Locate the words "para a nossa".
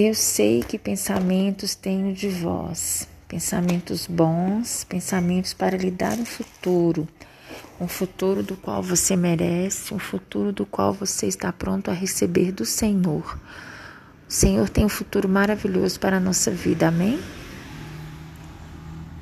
15.98-16.52